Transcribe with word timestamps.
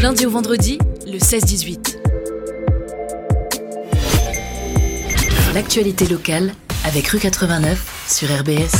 Lundi 0.00 0.26
au 0.26 0.30
vendredi, 0.30 0.78
le 1.06 1.18
16-18. 1.18 1.96
L'actualité 5.54 6.06
locale 6.06 6.52
avec 6.84 7.08
Rue 7.08 7.18
89 7.18 8.06
sur 8.06 8.28
RBS. 8.28 8.76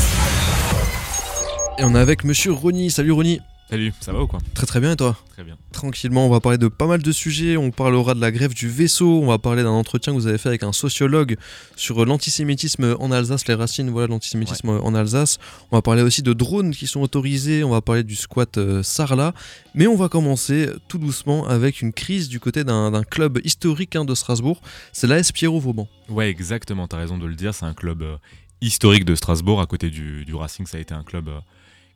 Et 1.78 1.84
on 1.84 1.96
est 1.96 1.98
avec 1.98 2.22
Monsieur 2.22 2.52
Rony. 2.52 2.92
Salut 2.92 3.10
Rony. 3.10 3.40
Salut, 3.70 3.92
ça 4.00 4.14
va 4.14 4.22
ou 4.22 4.26
quoi 4.26 4.40
Très 4.54 4.66
très 4.66 4.80
bien 4.80 4.92
et 4.92 4.96
toi 4.96 5.14
Très 5.28 5.44
bien. 5.44 5.58
Tranquillement, 5.72 6.26
on 6.26 6.30
va 6.30 6.40
parler 6.40 6.56
de 6.56 6.68
pas 6.68 6.86
mal 6.86 7.02
de 7.02 7.12
sujets. 7.12 7.58
On 7.58 7.70
parlera 7.70 8.14
de 8.14 8.20
la 8.20 8.32
grève 8.32 8.54
du 8.54 8.66
vaisseau. 8.66 9.20
On 9.20 9.26
va 9.26 9.38
parler 9.38 9.62
d'un 9.62 9.68
entretien 9.68 10.14
que 10.14 10.18
vous 10.18 10.26
avez 10.26 10.38
fait 10.38 10.48
avec 10.48 10.62
un 10.62 10.72
sociologue 10.72 11.36
sur 11.76 12.02
l'antisémitisme 12.06 12.96
en 12.98 13.10
Alsace, 13.12 13.46
les 13.46 13.52
racines 13.52 13.90
voilà 13.90 14.06
l'antisémitisme 14.06 14.70
en 14.70 14.94
Alsace. 14.94 15.36
On 15.70 15.76
va 15.76 15.82
parler 15.82 16.00
aussi 16.00 16.22
de 16.22 16.32
drones 16.32 16.70
qui 16.70 16.86
sont 16.86 17.02
autorisés. 17.02 17.62
On 17.62 17.68
va 17.68 17.82
parler 17.82 18.04
du 18.04 18.16
squat 18.16 18.56
euh, 18.56 18.82
Sarla. 18.82 19.34
Mais 19.74 19.86
on 19.86 19.96
va 19.96 20.08
commencer 20.08 20.70
tout 20.88 20.96
doucement 20.96 21.46
avec 21.46 21.82
une 21.82 21.92
crise 21.92 22.30
du 22.30 22.40
côté 22.40 22.64
d'un 22.64 23.02
club 23.04 23.38
historique 23.44 23.96
hein, 23.96 24.06
de 24.06 24.14
Strasbourg. 24.14 24.62
C'est 24.94 25.06
l'AS 25.06 25.30
Pierrot 25.30 25.60
Vauban. 25.60 25.88
Ouais, 26.08 26.30
exactement. 26.30 26.88
T'as 26.88 26.96
raison 26.96 27.18
de 27.18 27.26
le 27.26 27.34
dire. 27.34 27.52
C'est 27.52 27.66
un 27.66 27.74
club 27.74 28.00
euh, 28.00 28.16
historique 28.62 29.04
de 29.04 29.14
Strasbourg. 29.14 29.60
À 29.60 29.66
côté 29.66 29.90
du, 29.90 30.24
du, 30.24 30.34
Racing, 30.34 30.66
ça 30.66 30.78
a 30.78 30.80
été 30.80 30.94
un 30.94 31.02
club. 31.02 31.28
Euh, 31.28 31.40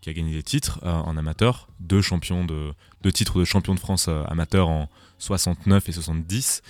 qui 0.03 0.11
a 0.11 0.13
gagné 0.13 0.35
des 0.35 0.43
titres 0.43 0.81
euh, 0.83 0.91
en 0.91 1.17
amateur, 1.17 1.69
deux, 1.81 2.03
champions 2.03 2.45
de, 2.45 2.73
deux 3.03 3.13
titres 3.13 3.39
de 3.39 3.45
champion 3.45 3.75
de 3.75 3.81
France 3.81 4.07
euh, 4.09 4.25
amateur 4.27 4.69
en 4.69 4.91
69 5.19 5.89
et 5.89 5.93
70, 5.93 6.63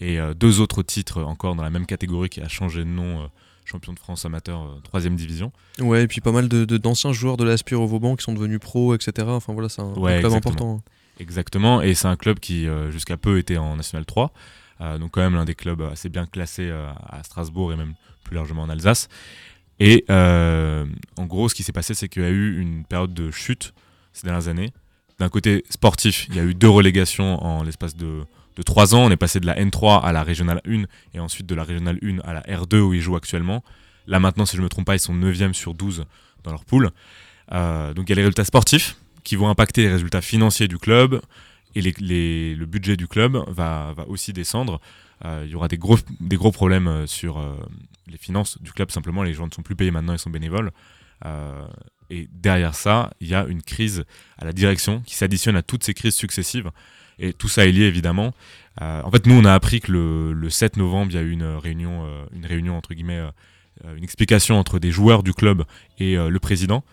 et 0.00 0.20
euh, 0.20 0.32
deux 0.32 0.60
autres 0.60 0.82
titres 0.82 1.22
encore 1.22 1.56
dans 1.56 1.64
la 1.64 1.70
même 1.70 1.84
catégorie 1.84 2.28
qui 2.28 2.40
a 2.40 2.48
changé 2.48 2.80
de 2.80 2.88
nom 2.88 3.28
champion 3.64 3.92
de 3.92 3.98
France 3.98 4.24
amateur 4.24 4.80
3ème 4.92 5.16
division. 5.16 5.50
Ouais, 5.80 6.04
et 6.04 6.06
puis 6.06 6.20
pas 6.20 6.30
mal 6.30 6.46
d'anciens 6.48 7.10
de, 7.10 7.14
joueurs 7.14 7.36
de 7.36 7.42
l'Aspire 7.42 7.80
au 7.80 7.86
Vauban 7.88 8.14
qui 8.14 8.22
sont 8.22 8.32
devenus 8.32 8.60
pros, 8.60 8.94
etc. 8.94 9.26
Enfin 9.28 9.52
voilà, 9.52 9.68
c'est 9.68 9.82
un, 9.82 9.92
club 9.92 10.32
important. 10.32 10.80
Exactement, 11.18 11.82
et 11.82 11.94
c'est 11.94 12.06
un 12.06 12.14
club 12.14 12.38
qui 12.38 12.68
jusqu'à 12.90 13.16
peu 13.16 13.38
était 13.38 13.56
en 13.56 13.74
National 13.74 14.06
3, 14.06 14.32
donc 15.00 15.10
quand 15.10 15.20
même 15.20 15.34
l'un 15.34 15.44
des 15.44 15.56
clubs 15.56 15.82
assez 15.82 16.08
bien 16.08 16.26
classés 16.26 16.70
à 16.70 17.24
Strasbourg 17.24 17.72
et 17.72 17.76
même 17.76 17.94
plus 18.22 18.36
largement 18.36 18.62
en 18.62 18.68
Alsace. 18.68 19.08
Et 19.78 20.04
euh, 20.10 20.86
en 21.16 21.26
gros, 21.26 21.48
ce 21.48 21.54
qui 21.54 21.62
s'est 21.62 21.72
passé, 21.72 21.94
c'est 21.94 22.08
qu'il 22.08 22.22
y 22.22 22.26
a 22.26 22.30
eu 22.30 22.58
une 22.58 22.84
période 22.84 23.12
de 23.12 23.30
chute 23.30 23.74
ces 24.12 24.26
dernières 24.26 24.48
années. 24.48 24.72
D'un 25.18 25.28
côté 25.28 25.64
sportif, 25.70 26.26
il 26.28 26.36
y 26.36 26.40
a 26.40 26.44
eu 26.44 26.54
deux 26.54 26.68
relégations 26.68 27.42
en 27.44 27.62
l'espace 27.62 27.96
de, 27.96 28.24
de 28.56 28.62
3 28.62 28.94
ans. 28.94 29.04
On 29.04 29.10
est 29.10 29.16
passé 29.16 29.40
de 29.40 29.46
la 29.46 29.54
N3 29.54 30.02
à 30.02 30.12
la 30.12 30.22
Régionale 30.22 30.60
1 30.66 30.84
et 31.14 31.20
ensuite 31.20 31.46
de 31.46 31.54
la 31.54 31.64
Régionale 31.64 31.98
1 32.02 32.18
à 32.20 32.32
la 32.32 32.40
R2 32.42 32.80
où 32.80 32.94
ils 32.94 33.00
jouent 33.00 33.16
actuellement. 33.16 33.62
Là 34.06 34.20
maintenant, 34.20 34.46
si 34.46 34.56
je 34.56 34.60
ne 34.60 34.64
me 34.64 34.68
trompe 34.68 34.86
pas, 34.86 34.94
ils 34.94 35.00
sont 35.00 35.14
9e 35.14 35.52
sur 35.52 35.74
12 35.74 36.04
dans 36.44 36.50
leur 36.50 36.64
poule. 36.64 36.90
Euh, 37.52 37.94
donc 37.94 38.08
il 38.08 38.10
y 38.10 38.12
a 38.12 38.16
les 38.16 38.22
résultats 38.22 38.44
sportifs 38.44 38.96
qui 39.24 39.36
vont 39.36 39.48
impacter 39.48 39.82
les 39.82 39.92
résultats 39.92 40.20
financiers 40.20 40.68
du 40.68 40.78
club 40.78 41.20
et 41.74 41.82
le 41.82 42.64
budget 42.64 42.96
du 42.96 43.06
club 43.08 43.42
va, 43.48 43.94
aussi 44.08 44.32
descendre. 44.32 44.80
Euh, 45.24 45.42
il 45.44 45.50
y 45.50 45.54
aura 45.54 45.68
des 45.68 45.78
gros, 45.78 45.98
des 46.20 46.36
gros 46.36 46.52
problèmes 46.52 47.06
sur 47.06 47.38
les 48.06 48.18
finances 48.18 48.60
du 48.60 48.72
club, 48.72 48.90
simplement. 48.90 49.22
Les 49.22 49.34
gens 49.34 49.46
ne 49.46 49.52
sont 49.52 49.62
plus 49.62 49.76
payés 49.76 49.90
maintenant, 49.90 50.12
ils 50.12 50.18
sont 50.18 50.30
bénévoles. 50.30 50.70
et 52.10 52.28
derrière 52.32 52.74
ça, 52.74 53.10
il 53.20 53.28
y 53.28 53.34
a 53.34 53.44
une 53.46 53.62
crise 53.62 54.04
à 54.38 54.44
la 54.44 54.52
direction 54.52 55.00
qui 55.00 55.14
s'additionne 55.14 55.56
à 55.56 55.62
toutes 55.62 55.84
ces 55.84 55.94
crises 55.94 56.14
successives. 56.14 56.70
Et 57.18 57.32
tout 57.32 57.48
ça 57.48 57.66
est 57.66 57.72
lié 57.72 57.84
évidemment. 57.84 58.34
en 58.80 59.10
fait, 59.10 59.26
nous, 59.26 59.34
on 59.34 59.44
a 59.44 59.54
appris 59.54 59.80
que 59.80 59.90
le, 59.90 60.32
le, 60.32 60.50
7 60.50 60.76
novembre, 60.76 61.10
il 61.12 61.14
y 61.14 61.18
a 61.18 61.22
eu 61.22 61.30
une 61.30 61.56
réunion, 61.56 62.06
une 62.34 62.46
réunion 62.46 62.76
entre 62.76 62.94
guillemets, 62.94 63.22
une 63.84 64.04
explication 64.04 64.58
entre 64.58 64.78
des 64.78 64.90
joueurs 64.90 65.22
du 65.22 65.32
club 65.32 65.64
et 65.98 66.16
le 66.16 66.38
président, 66.38 66.84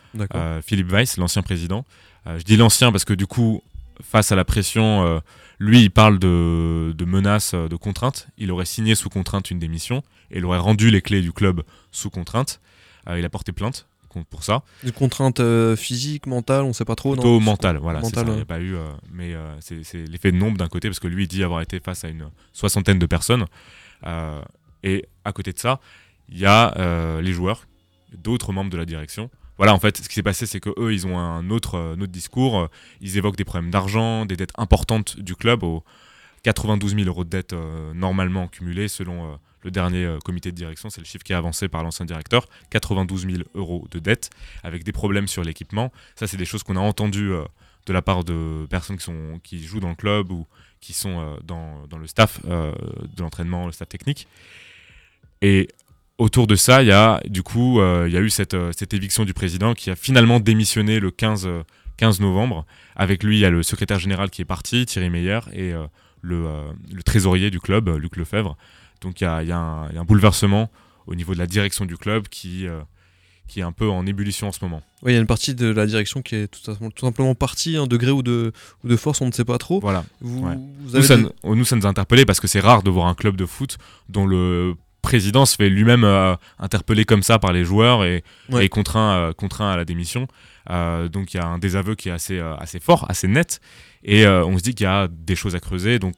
Philippe 0.64 0.92
Weiss, 0.92 1.18
l'ancien 1.18 1.42
président. 1.42 1.86
je 2.26 2.44
dis 2.44 2.58
l'ancien 2.58 2.92
parce 2.92 3.06
que 3.06 3.14
du 3.14 3.28
coup, 3.28 3.62
face 4.02 4.32
à 4.32 4.36
la 4.36 4.46
pression 4.46 5.22
lui, 5.64 5.82
il 5.82 5.92
parle 5.92 6.20
de, 6.20 7.06
menaces, 7.06 7.54
euh, 7.54 7.70
de 7.70 7.78
contraintes. 7.78 8.28
Il 8.38 8.52
aurait 8.52 8.66
signé 8.66 8.96
sous 8.96 9.10
contrainte 9.10 9.50
une 9.50 9.60
démission 9.60 10.04
et 10.30 10.40
il 10.40 10.46
aurait 10.46 10.58
rendu 10.58 10.90
les 10.90 11.02
clés 11.02 11.22
du 11.22 11.32
club 11.32 11.64
sous 11.92 12.10
contrainte. 12.10 12.60
Euh, 13.08 13.18
il 13.18 13.24
a 13.24 13.30
porté 13.30 13.54
plainte 13.54 13.88
pour 14.30 14.44
ça. 14.44 14.62
Des 14.84 14.92
contraintes 14.92 15.40
euh, 15.40 15.76
physiques, 15.76 16.28
mentales, 16.28 16.64
on 16.64 16.68
ne 16.68 16.74
sait 16.74 16.86
pas 16.86 16.96
trop. 16.96 17.14
Plutôt 17.14 17.40
mentales, 17.40 17.78
voilà. 17.78 18.00
Mental, 18.02 18.28
Il 18.28 18.34
n'y 18.36 18.42
a 18.42 18.46
pas 18.46 18.60
eu, 18.60 18.76
mais 19.12 19.34
c'est 19.60 20.08
l'effet 20.08 20.32
de 20.32 20.38
nombre 20.38 20.58
d'un 20.58 20.68
côté 20.68 20.88
parce 20.88 21.00
que 21.00 21.08
lui 21.08 21.24
il 21.24 21.28
dit 21.28 21.44
avoir 21.44 21.62
été 21.62 21.80
face 21.80 22.04
à 22.04 22.10
une 22.10 22.30
soixantaine 22.52 23.00
de 23.00 23.06
personnes. 23.08 23.46
et 24.84 25.08
à 25.26 25.32
côté 25.32 25.52
de 25.52 25.58
ça, 25.58 25.80
il 26.30 26.38
y 26.38 26.46
a 26.46 27.20
les 27.22 27.34
joueurs, 27.34 27.66
d'autres 28.16 28.54
membres 28.54 28.70
de 28.70 28.78
la 28.78 28.86
direction 28.86 29.32
voilà, 29.58 29.74
en 29.74 29.80
fait, 29.80 29.98
ce 29.98 30.10
qui 30.10 30.16
s'est 30.16 30.24
passé, 30.24 30.46
c'est 30.46 30.60
que 30.60 30.72
eux, 30.78 30.94
ils 30.94 31.06
ont 31.06 31.18
un 31.18 31.50
autre, 31.50 31.76
euh, 31.76 31.94
autre 31.94 32.08
discours. 32.08 32.70
Ils 33.02 33.18
évoquent 33.18 33.36
des 33.36 33.46
problèmes 33.46 33.72
d'argent, 33.72 34.26
des 34.26 34.36
dettes 34.36 34.54
importantes 34.58 35.20
du 35.20 35.36
club, 35.36 35.64
aux 35.64 35.84
92 36.44 36.96
000 36.96 37.08
euros 37.08 37.24
de 37.24 37.30
dettes 37.30 37.54
euh, 37.54 37.94
normalement 37.94 38.48
cumulées 38.48 38.88
selon 38.88 39.26
euh, 39.32 39.36
le 39.62 39.72
dernier 39.72 40.18
comité 40.26 40.52
de 40.52 40.58
direction. 40.58 40.90
C'est 40.90 41.02
le 41.02 41.06
chiffre 41.06 41.24
qui 41.24 41.34
est 41.34 41.36
avancé 41.36 41.68
par 41.70 41.84
l'ancien 41.84 42.06
directeur. 42.06 42.48
92 42.72 43.28
000 43.28 43.44
euros 43.56 43.88
de 43.92 44.00
dettes, 44.00 44.30
avec 44.64 44.84
des 44.84 44.92
problèmes 44.92 45.28
sur 45.28 45.44
l'équipement. 45.44 45.92
Ça, 46.16 46.28
c'est 46.28 46.38
des 46.38 46.46
choses 46.46 46.64
qu'on 46.64 46.76
a 46.76 46.82
entendues 46.82 47.32
de 47.86 47.94
la 47.94 48.02
part 48.02 48.24
de 48.26 48.66
personnes 48.70 48.98
qui, 48.98 49.12
qui 49.44 49.64
jouent 49.64 49.80
dans 49.80 49.90
le 49.90 49.96
club 49.96 50.32
ou 50.32 50.46
qui 50.82 50.92
sont 50.92 51.38
dans, 51.46 51.88
dans, 51.88 51.98
le 51.98 52.08
staff 52.08 52.46
de 52.46 53.22
l'entraînement, 53.22 53.68
le 53.68 53.72
staff 53.72 53.88
technique. 53.88 54.28
Et 55.42 55.70
autour 56.18 56.48
de 56.48 56.56
ça, 56.56 56.82
il 56.82 56.88
y 56.88 56.92
a 56.92 57.22
du 57.28 57.44
coup, 57.44 57.80
euh, 57.80 58.06
il 58.08 58.14
y 58.14 58.18
a 58.18 58.22
eu 58.22 58.30
cette, 58.30 58.54
euh, 58.54 58.72
cette, 58.78 58.94
éviction 58.94 59.26
du 59.26 59.34
président 59.34 59.74
qui 59.74 59.90
a 59.90 59.96
finalement 59.96 60.40
démissionné 60.40 61.00
le 61.00 61.12
15, 61.12 61.50
15 61.98 62.20
euh, 62.20 62.24
novembre. 62.24 62.66
Avec 62.96 63.24
lui, 63.24 63.38
il 63.38 63.40
y 63.40 63.46
a 63.46 63.50
le 63.50 63.64
secrétaire 63.64 64.00
général 64.00 64.30
qui 64.30 64.42
est 64.42 64.46
parti, 64.46 64.86
Thierry 64.86 65.10
Meyer, 65.10 65.40
et 65.54 65.74
le, 66.22 66.46
le, 66.92 67.04
trésorier 67.04 67.50
du 67.50 67.60
club, 67.60 67.90
Luc 67.90 68.16
Lefebvre. 68.18 68.56
Donc 69.02 69.20
il 69.20 69.24
y, 69.24 69.28
a, 69.28 69.44
y 69.44 69.52
a 69.52 69.58
un 69.58 70.04
bouleversement 70.06 70.70
au 71.08 71.16
niveau 71.16 71.34
de 71.34 71.40
la 71.40 71.48
direction 71.48 71.86
du 71.86 71.98
club 71.98 72.28
qui, 72.30 72.68
qui 73.48 73.60
est 73.60 73.64
un 73.64 73.72
peu 73.72 73.90
en 73.90 74.06
ébullition 74.06 74.48
en 74.48 74.52
ce 74.52 74.60
moment. 74.64 74.82
Oui, 75.02 75.12
il 75.12 75.16
y 75.16 75.18
a 75.18 75.22
une 75.22 75.28
partie 75.28 75.54
de 75.54 75.68
la 75.68 75.86
direction 75.86 76.22
qui 76.22 76.36
est 76.36 76.48
tout, 76.48 76.62
simplement 77.00 77.36
partie, 77.36 77.76
un 77.76 77.88
degré 77.88 78.12
ou 78.12 78.22
de, 78.22 78.54
ou 78.84 78.88
de 78.88 78.96
force, 78.96 79.20
on 79.22 79.28
ne 79.28 79.32
sait 79.32 79.44
pas 79.44 79.58
trop. 79.58 79.80
Voilà. 79.80 80.06
Vous, 80.22 80.48
nous, 80.48 81.02
ça, 81.02 81.18
nous, 81.18 81.66
ça 81.66 81.76
nous 81.76 81.86
a 81.86 81.90
interpellé 81.90 82.26
parce 82.26 82.40
que 82.40 82.48
c'est 82.48 82.60
rare 82.60 82.84
de 82.84 82.90
voir 82.90 83.08
un 83.08 83.16
club 83.16 83.36
de 83.36 83.46
foot 83.46 83.78
dont 84.08 84.26
le 84.26 84.76
président 85.04 85.46
se 85.46 85.56
fait 85.56 85.70
lui-même 85.70 86.06
euh, 86.06 86.36
interpeller 86.58 87.06
comme 87.06 87.22
ça 87.22 87.38
par 87.38 87.54
les 87.54 87.64
joueurs 87.64 88.04
et, 88.04 88.24
contraint, 88.70 89.18
euh, 89.18 89.34
contraint 89.34 89.70
à 89.70 89.78
la 89.78 89.86
démission. 89.86 90.28
Euh, 90.72 91.10
donc 91.10 91.34
il 91.34 91.38
y 91.38 91.40
a 91.40 91.46
un 91.46 91.60
désaveu 91.60 91.94
qui 91.94 92.10
est 92.10 92.12
assez, 92.12 92.40
assez 92.40 92.80
fort, 92.80 93.06
assez 93.10 93.28
net. 93.28 93.60
Et 94.06 94.28
on 94.28 94.58
se 94.58 94.64
dit 94.64 94.74
qu'il 94.76 94.86
y 94.86 94.88
a 94.88 95.08
des 95.08 95.36
choses 95.36 95.56
à 95.56 95.62
creuser. 95.62 96.00
Donc 96.00 96.16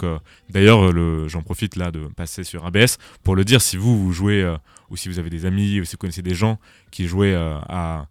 d'ailleurs, 0.49 0.91
j'en 1.27 1.43
profite 1.43 1.75
là 1.75 1.91
de 1.91 2.07
passer 2.15 2.43
sur 2.43 2.65
ABS 2.65 2.97
pour 3.21 3.35
le 3.35 3.43
dire. 3.43 3.61
Si 3.61 3.77
vous, 3.77 4.01
vous 4.01 4.11
jouez 4.11 4.55
ou 4.89 4.97
si 4.97 5.07
vous 5.07 5.19
avez 5.19 5.29
des 5.29 5.45
amis 5.45 5.81
ou 5.81 5.85
si 5.85 5.91
vous 5.91 5.97
connaissez 5.99 6.23
des 6.23 6.33
gens 6.33 6.57
qui 6.89 7.05
jouaient 7.05 7.35
à, 7.35 8.07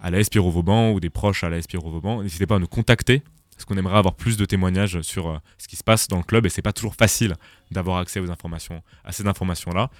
à 0.00 0.10
la 0.10 0.20
Espiro 0.20 0.48
Vauban 0.48 0.92
ou 0.92 1.00
des 1.00 1.10
proches 1.10 1.42
à 1.42 1.48
la 1.48 1.56
Espiro 1.56 1.90
Vauban, 1.90 2.22
n'hésitez 2.22 2.46
pas 2.46 2.56
à 2.56 2.58
nous 2.60 2.68
contacter 2.68 3.22
parce 3.50 3.64
qu'on 3.64 3.76
aimerait 3.76 3.96
avoir 3.96 4.14
plus 4.14 4.36
de 4.36 4.44
témoignages 4.44 5.00
sur 5.00 5.40
ce 5.58 5.66
qui 5.66 5.74
se 5.74 5.82
passe 5.82 6.06
dans 6.06 6.18
le 6.18 6.22
club 6.22 6.46
et 6.46 6.48
c'est 6.48 6.62
pas 6.62 6.72
toujours 6.72 6.94
facile 6.94 7.34
d'avoir 7.72 7.98
accès 7.98 8.20
aux 8.20 8.30
informations, 8.30 8.80
à 9.04 9.10
ces 9.10 9.26
informations-là. 9.26 9.90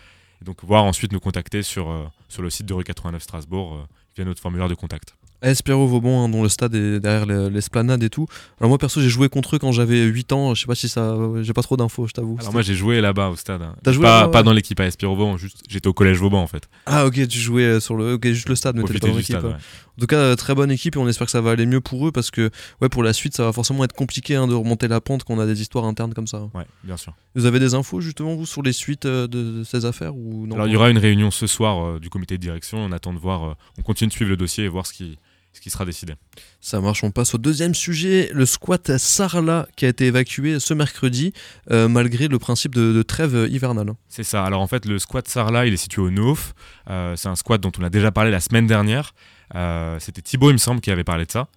Et 0.43 0.45
donc, 0.45 0.65
voir 0.65 0.85
ensuite 0.85 1.13
nous 1.13 1.21
contacter 1.21 1.63
sur, 1.63 1.91
euh, 1.91 2.05
sur 2.29 2.43
le 2.43 2.51
site 2.51 2.67
de 2.67 2.75
rue 2.75 2.85
89 2.85 3.23
Strasbourg 3.23 3.75
euh, 3.75 3.87
via 4.17 4.25
notre 4.25 4.41
formulaire 4.41 4.69
de 4.69 4.75
contact. 4.75 5.15
Espéro 5.43 5.87
Vaubon, 5.87 6.25
hein, 6.25 6.29
dont 6.29 6.43
le 6.43 6.49
stade 6.49 6.75
est 6.75 7.01
derrière 7.01 7.27
l'esplanade 7.51 8.03
et 8.03 8.11
tout. 8.11 8.27
Alors 8.59 8.69
moi 8.69 8.79
perso 8.79 9.01
j'ai 9.01 9.09
joué 9.09 9.29
contre 9.29 9.57
eux 9.57 9.59
quand 9.59 9.73
j'avais 9.73 10.03
8 10.05 10.33
ans, 10.33 10.55
je 10.55 10.63
sais 10.63 10.67
pas 10.67 10.75
si 10.75 10.89
ça... 10.89 11.17
J'ai 11.43 11.53
pas 11.53 11.63
trop 11.63 11.77
d'infos, 11.77 12.07
je 12.07 12.13
t'avoue. 12.13 12.37
Alors 12.41 12.53
moi 12.53 12.63
j'ai 12.63 12.75
joué 12.75 13.01
là-bas 13.01 13.29
au 13.29 13.37
stade. 13.37 13.63
T'as 13.83 13.93
joué 13.93 14.05
pas, 14.05 14.29
pas 14.29 14.43
dans 14.43 14.53
l'équipe 14.53 14.79
à 14.81 14.87
Espéro 14.87 15.15
Vauban, 15.15 15.37
juste 15.37 15.63
j'étais 15.69 15.89
au 15.89 15.93
collège 15.93 16.19
Vauban 16.19 16.41
en 16.41 16.47
fait. 16.47 16.69
Ah 16.87 17.07
ok, 17.07 17.29
tu 17.29 17.39
jouais 17.39 17.65
euh, 17.65 17.81
sur 17.81 17.97
le... 17.97 18.15
Ok, 18.15 18.27
juste 18.29 18.49
le 18.49 18.57
stade, 18.57 18.77
mais 18.77 18.83
t'étais 18.85 18.99
pas 18.99 19.09
dans 19.09 19.17
l'équipe. 19.17 19.37
En 19.37 20.01
tout 20.01 20.07
cas, 20.07 20.17
euh, 20.17 20.37
très 20.37 20.55
bonne 20.55 20.71
équipe 20.71 20.97
et 20.97 20.99
on 20.99 21.09
espère 21.09 21.27
que 21.27 21.31
ça 21.31 21.41
va 21.41 21.53
aller 21.53 21.67
mieux 21.67 21.81
pour 21.81 22.07
eux 22.07 22.13
parce 22.13 22.31
que 22.31 22.51
ouais, 22.81 22.89
pour 22.89 23.03
la 23.03 23.13
suite 23.13 23.37
ça 23.37 23.45
va 23.45 23.53
forcément 23.53 23.85
être 23.85 23.95
compliqué 23.95 24.37
hein, 24.37 24.47
de 24.47 24.55
remonter 24.55 24.89
la 24.89 25.01
pente 25.01 25.25
quand 25.25 25.35
on 25.35 25.41
a 25.41 25.47
des 25.47 25.61
histoires 25.61 25.85
internes 25.85 26.15
comme 26.15 26.27
ça. 26.27 26.49
Ouais, 26.55 26.67
bien 26.82 26.97
sûr. 26.97 27.15
Vous 27.37 27.47
avez 27.47 27.61
des 27.61 27.75
infos 27.75 28.00
justement 28.00 28.35
vous 28.35 28.47
sur 28.47 28.62
les 28.62 28.73
suites 28.73 29.06
euh, 29.06 29.29
de, 29.29 29.62
ces 29.62 29.85
affaires 29.85 30.17
ou 30.17 30.47
non 30.47 30.56
Alors 30.56 30.67
il 30.67 30.73
y 30.73 30.77
aura 30.77 30.91
une 30.91 30.99
réunion 30.99 31.31
ce 31.31 31.47
soir 31.47 32.00
du 32.00 32.11
comité 32.11 32.37
de 32.37 32.43
direction, 32.43 32.79
on 32.79 32.91
attend 32.91 33.12
de 33.12 33.19
voir, 33.19 33.56
on 33.79 33.83
continue 33.83 34.09
de 34.09 34.12
suivre 34.12 34.31
le 34.31 34.37
dossier 34.37 34.65
et 34.65 34.69
voir 34.69 34.87
ce 34.87 34.93
qui 34.93 35.19
ce 35.56 35.61
qui 35.62 35.71
sera 35.71 35.87
décidé. 35.87 36.15
Ça 36.61 36.83
marche, 36.83 37.03
on 37.03 37.11
passe 37.11 37.35
au 37.35 37.38
deuxième 37.38 37.75
sujet, 37.75 38.31
le 38.35 38.44
squat 38.44 38.99
Sarla 38.99 39.67
qui 39.75 39.87
a 39.87 39.88
été 39.88 40.05
évacué 40.05 40.61
ce 40.61 40.75
mercredi 40.75 41.33
euh, 41.71 41.88
malgré 41.88 42.29
le 42.29 42.38
principe 42.38 42.75
de, 42.75 43.03
trêve 43.03 43.49
hivernale. 43.50 43.94
C'est 44.09 44.23
ça, 44.23 44.44
alors 44.44 44.61
en 44.61 44.67
fait 44.67 44.85
le 44.85 44.99
squat 44.99 45.27
Sarla 45.27 45.67
il 45.67 45.73
est 45.73 45.79
situé 45.79 46.03
au 46.03 46.11
Neuf, 46.11 46.55
euh, 46.91 47.17
c'est 47.17 47.29
un 47.29 47.37
squat 47.37 47.59
dont 47.61 47.73
on 47.79 47.82
a 47.85 47.91
déjà 47.91 48.12
parlé 48.12 48.31
la 48.31 48.41
semaine 48.41 48.67
dernière, 48.67 49.15
euh, 49.55 49.99
c'était 49.99 50.21
Thibaut 50.21 50.50
il 50.50 50.55
me 50.55 50.59
semble 50.59 50.82
qui 50.82 50.91
avait 50.91 51.05
parlé 51.05 51.25
de 51.25 51.32
ça. 51.32 51.49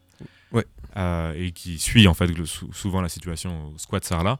Ouais. 0.51 0.65
et 1.35 1.51
qui 1.51 1.77
suit 1.77 2.07
en 2.07 2.13
fait 2.13 2.31
souvent 2.71 3.01
la 3.01 3.09
situation 3.09 3.67
au 3.67 3.77
squat 3.77 4.03
Sarla. 4.03 4.39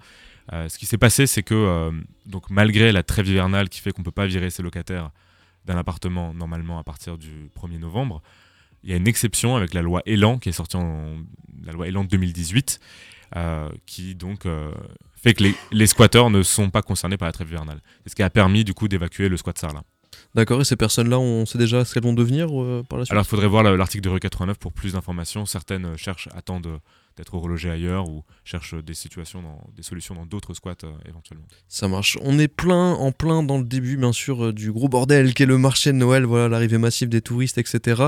Ce 0.52 0.78
qui 0.78 0.86
s'est 0.86 0.98
passé 0.98 1.28
c'est 1.28 1.44
que 1.44 1.92
donc 2.26 2.50
malgré 2.50 2.92
la 2.92 3.04
trêve 3.04 3.28
hivernale 3.28 3.70
qui 3.70 3.82
fait 3.82 3.92
qu'on 3.92 4.02
ne 4.02 4.06
peut 4.06 4.12
pas 4.12 4.26
virer 4.26 4.50
ses 4.50 4.64
locataires 4.64 5.12
d'un 5.66 5.78
appartement 5.78 6.34
normalement 6.34 6.80
à 6.80 6.84
partir 6.84 7.18
du 7.18 7.50
1er 7.56 7.80
novembre, 7.80 8.22
il 8.84 8.90
y 8.90 8.94
a 8.94 8.96
une 8.96 9.08
exception 9.08 9.56
avec 9.56 9.74
la 9.74 9.82
loi 9.82 10.02
Elan 10.06 10.40
qui 10.40 10.50
est 10.50 10.54
sortie 10.54 10.78
en 10.78 11.18
la 11.64 11.72
loi 11.72 11.88
Elan 11.88 12.04
2018. 12.04 12.80
qui 13.86 14.16
donc 14.16 14.48
fait 15.22 15.34
que 15.34 15.44
les, 15.72 15.88
squatteurs 15.88 16.30
ne 16.30 16.42
sont 16.44 16.70
pas 16.70 16.82
concernés 16.82 17.18
par 17.18 17.28
la 17.28 17.34
trêve 17.34 17.50
hivernale. 17.50 17.82
C'est 18.04 18.12
ce 18.12 18.16
qui 18.16 18.24
a 18.24 18.30
permis 18.30 18.64
du 18.64 18.74
coup 18.74 18.88
d'évacuer 18.88 19.30
le 19.30 19.38
squat 19.38 19.58
Sarlat. 19.58 19.84
D'accord, 20.36 20.62
et 20.62 20.64
ces 20.64 20.76
personnes-là, 20.76 21.20
on 21.20 21.46
sait 21.46 21.58
déjà 21.58 21.84
ce 21.84 21.94
qu'elles 21.94 22.04
vont 22.04 22.14
devenir 22.14 22.48
par 22.88 23.00
la 23.00 23.06
suite? 23.06 23.12
Alors 23.12 23.24
il 23.26 23.28
faudrait 23.28 23.48
voir 23.48 23.64
l'article 23.64 24.04
de 24.04 24.10
Rue 24.10 24.20
89 24.20 24.58
pour 24.58 24.72
plus 24.72 24.94
d'informations. 24.94 25.46
Certaines 25.46 25.98
cherchent, 25.98 26.30
attendent 26.36 26.80
d'être 27.20 27.38
relogés 27.38 27.70
ailleurs 27.70 28.10
ou 28.10 28.24
cherchent 28.46 28.76
des 28.82 28.94
situations, 28.94 29.42
dans, 29.42 29.62
des 29.76 29.84
solutions 29.84 30.16
dans 30.16 30.26
d'autres 30.26 30.54
squats 30.54 30.74
euh, 30.86 30.92
éventuellement. 31.06 31.46
Ça 31.68 31.90
marche. 31.90 32.18
On 32.22 32.40
est 32.40 32.48
plein, 32.48 32.94
en 32.94 33.12
plein 33.12 33.44
dans 33.44 33.58
le 33.58 33.66
début, 33.66 33.98
bien 33.98 34.14
sûr, 34.14 34.46
euh, 34.46 34.54
du 34.54 34.72
gros 34.72 34.88
bordel 34.88 35.34
qu'est 35.34 35.46
le 35.46 35.58
marché 35.58 35.92
de 35.92 35.98
Noël, 35.98 36.24
voilà, 36.24 36.48
l'arrivée 36.48 36.78
massive 36.78 37.10
des 37.10 37.22
touristes, 37.22 37.58
etc. 37.58 38.02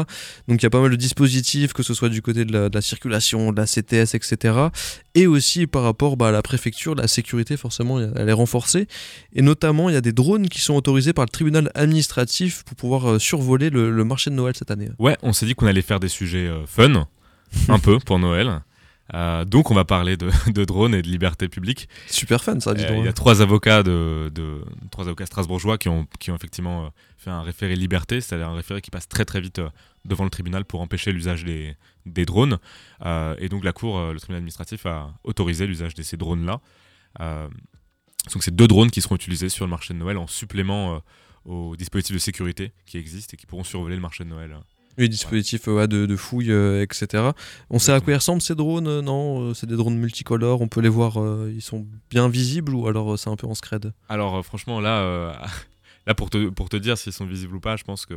Donc 0.47 0.61
il 0.61 0.63
y 0.63 0.65
a 0.65 0.69
pas 0.69 0.79
mal 0.79 0.91
de 0.91 0.95
dispositifs, 0.95 1.73
que 1.73 1.83
ce 1.83 1.93
soit 1.93 2.07
du 2.07 2.21
côté 2.21 2.45
de 2.45 2.69
la, 2.73 2.81
circulation, 2.81 3.51
de 3.51 3.57
la 3.57 3.65
CTS, 3.65 4.15
etc. 4.15 4.69
Et 5.13 5.27
aussi 5.27 5.67
par 5.67 5.83
rapport 5.83 6.15
bah, 6.15 6.29
à 6.29 6.31
la 6.31 6.41
préfecture, 6.41 6.95
la 6.95 7.09
sécurité, 7.09 7.57
forcément, 7.57 7.99
elle 7.99 8.29
est 8.29 8.33
renforcée. 8.33 8.87
Et 9.33 9.41
notamment, 9.41 9.89
il 9.89 9.93
y 9.93 9.97
a 9.97 10.01
des 10.01 10.13
drones 10.13 10.47
qui 10.47 10.61
sont 10.61 10.75
autorisés 10.75 11.11
par 11.11 11.25
le 11.25 11.29
tribunal 11.29 11.69
administratif 11.75 12.63
pour 12.63 12.77
pouvoir 12.77 13.09
euh, 13.09 13.19
survoler 13.19 13.69
le, 13.69 13.91
marché 14.05 14.29
de 14.29 14.35
Noël 14.35 14.55
cette 14.55 14.71
année. 14.71 14.89
Ouais, 14.99 15.17
on 15.21 15.33
s'est 15.33 15.45
dit 15.45 15.53
qu'on 15.53 15.67
allait 15.67 15.81
faire 15.81 15.99
des 15.99 16.07
sujets 16.07 16.49
fun, 16.65 17.07
un 17.67 17.79
peu, 17.79 17.99
pour 17.99 18.17
Noël. 18.17 18.61
Euh, 19.13 19.45
donc 19.45 19.71
on 19.71 19.73
va 19.73 19.85
parler 19.85 20.17
de, 20.17 20.29
de 20.51 20.65
drones 20.65 20.95
et 20.95 21.01
de 21.01 21.07
liberté 21.07 21.49
publique. 21.49 21.89
Super 22.07 22.43
fun 22.43 22.59
ça, 22.59 22.73
dis 22.73 22.83
euh, 22.83 22.97
Il 22.97 23.05
y 23.05 23.07
a 23.07 23.13
trois 23.13 23.41
avocats 23.41 23.83
de, 23.83 24.31
de, 24.33 24.63
trois 24.89 25.05
avocats 25.05 25.25
strasbourgeois 25.25 25.77
qui 25.77 25.89
ont, 25.89 26.07
qui 26.19 26.31
ont 26.31 26.35
effectivement 26.35 26.85
euh, 26.85 26.89
fait 27.17 27.29
un 27.29 27.41
référé 27.41 27.75
liberté, 27.75 28.21
c'est-à-dire 28.21 28.49
un 28.49 28.55
référé 28.55 28.81
qui 28.81 28.91
passe 28.91 29.07
très 29.07 29.25
très 29.25 29.41
vite 29.41 29.61
devant 30.05 30.23
le 30.23 30.29
tribunal 30.29 30.65
pour 30.65 30.81
empêcher 30.81 31.11
l'usage 31.11 31.43
des, 31.43 31.75
des, 32.05 32.25
drones. 32.25 32.57
et 33.37 33.49
donc 33.49 33.63
la 33.63 33.73
cour, 33.73 33.99
le 34.11 34.19
tribunal 34.19 34.39
administratif 34.39 34.87
a 34.87 35.13
autorisé 35.23 35.67
l'usage 35.67 35.93
de 35.93 36.01
ces 36.01 36.17
drones-là. 36.17 36.59
donc 37.19 38.41
c'est 38.41 38.55
deux 38.55 38.67
drones 38.67 38.89
qui 38.89 39.01
seront 39.01 39.15
utilisés 39.15 39.49
sur 39.49 39.65
le 39.65 39.69
marché 39.69 39.93
de 39.93 39.99
Noël 39.99 40.17
en 40.17 40.25
supplément 40.25 41.03
aux 41.45 41.75
dispositifs 41.75 42.15
de 42.15 42.19
sécurité 42.19 42.71
qui 42.87 42.97
existent 42.97 43.35
et 43.35 43.37
qui 43.37 43.45
pourront 43.45 43.63
survoler 43.63 43.95
le 43.95 44.01
marché 44.01 44.23
de 44.23 44.29
Noël 44.29 44.55
les 44.97 45.07
dispositifs 45.07 45.67
de, 45.67 46.05
de, 46.05 46.15
fouille, 46.15 46.51
euh, 46.51 46.81
etc. 46.81 47.31
On 47.69 47.79
sait 47.79 47.91
à 47.91 47.99
quoi 47.99 48.13
ils 48.13 48.17
ressemblent 48.17 48.41
ces 48.41 48.55
drones 48.55 48.87
euh, 48.87 49.01
Non, 49.01 49.41
euh, 49.41 49.53
c'est 49.53 49.67
des 49.67 49.75
drones 49.75 49.97
multicolores. 49.97 50.61
On 50.61 50.67
peut 50.67 50.81
les 50.81 50.89
voir. 50.89 51.17
ils 51.49 51.61
sont 51.61 51.85
bien 52.09 52.29
visibles 52.29 52.73
ou 52.73 52.87
alors 52.87 53.17
c'est 53.17 53.29
un 53.29 53.35
peu 53.35 53.47
en 53.47 53.55
scred? 53.55 53.93
Alors 54.09 54.43
franchement, 54.45 54.79
là, 54.79 55.33
là 56.07 56.13
pour 56.13 56.29
te, 56.29 56.49
pour 56.49 56.69
te 56.69 56.77
dire 56.77 56.97
s'ils 56.97 57.13
sont 57.13 57.25
visibles 57.25 57.55
ou 57.55 57.59
pas, 57.59 57.75
je 57.75 57.83
pense 57.83 58.05
que 58.05 58.15